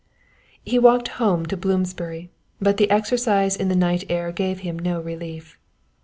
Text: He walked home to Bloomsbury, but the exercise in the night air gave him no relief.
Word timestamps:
He 0.65 0.79
walked 0.79 1.09
home 1.21 1.45
to 1.45 1.55
Bloomsbury, 1.55 2.31
but 2.59 2.77
the 2.77 2.89
exercise 2.89 3.55
in 3.55 3.69
the 3.69 3.75
night 3.75 4.03
air 4.09 4.31
gave 4.31 4.61
him 4.61 4.79
no 4.79 4.99
relief. 4.99 5.59